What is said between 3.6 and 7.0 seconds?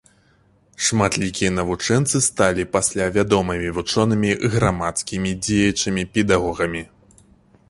вучонымі, грамадскімі дзеячамі, педагогамі.